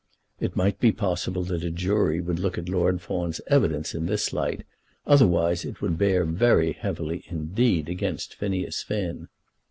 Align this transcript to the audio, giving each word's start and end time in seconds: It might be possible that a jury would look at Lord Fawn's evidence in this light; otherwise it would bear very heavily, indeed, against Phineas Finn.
It 0.39 0.55
might 0.55 0.79
be 0.79 0.91
possible 0.91 1.43
that 1.43 1.63
a 1.63 1.69
jury 1.69 2.21
would 2.21 2.39
look 2.39 2.57
at 2.57 2.67
Lord 2.67 3.01
Fawn's 3.01 3.39
evidence 3.45 3.93
in 3.93 4.07
this 4.07 4.33
light; 4.33 4.65
otherwise 5.05 5.63
it 5.63 5.79
would 5.79 5.99
bear 5.99 6.25
very 6.25 6.71
heavily, 6.71 7.23
indeed, 7.29 7.87
against 7.87 8.33
Phineas 8.33 8.81
Finn. 8.81 9.27